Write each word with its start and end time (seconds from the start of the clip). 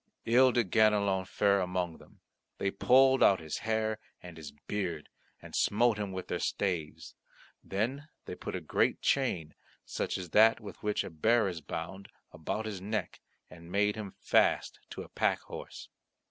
Ill 0.25 0.51
did 0.51 0.71
Ganelon 0.71 1.25
fare 1.25 1.59
among 1.61 1.99
them. 1.99 2.21
They 2.57 2.71
pulled 2.71 3.21
out 3.21 3.39
his 3.39 3.59
hair 3.59 3.99
and 4.19 4.35
his 4.35 4.51
beard 4.51 5.09
and 5.39 5.55
smote 5.55 5.99
him 5.99 6.11
with 6.11 6.27
their 6.27 6.39
staves; 6.39 7.13
then 7.63 8.07
they 8.25 8.33
put 8.33 8.55
a 8.55 8.61
great 8.61 9.03
chain, 9.03 9.53
such 9.85 10.17
as 10.17 10.31
that 10.31 10.59
with 10.59 10.81
which 10.81 11.03
a 11.03 11.11
bear 11.11 11.47
is 11.47 11.61
bound, 11.61 12.09
about 12.31 12.65
his 12.65 12.81
neck, 12.81 13.21
and 13.47 13.71
made 13.71 13.95
him 13.95 14.15
fast 14.17 14.79
to 14.89 15.03
a 15.03 15.07
pack 15.09 15.41
horse. 15.41 15.87